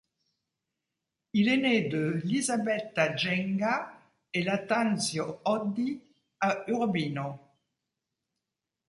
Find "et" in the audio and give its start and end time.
4.33-4.41